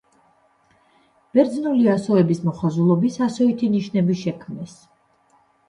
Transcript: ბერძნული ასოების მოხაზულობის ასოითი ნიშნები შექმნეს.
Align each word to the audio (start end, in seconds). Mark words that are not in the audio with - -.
ბერძნული 1.39 1.85
ასოების 1.97 2.41
მოხაზულობის 2.47 3.21
ასოითი 3.29 3.71
ნიშნები 3.77 4.19
შექმნეს. 4.25 4.77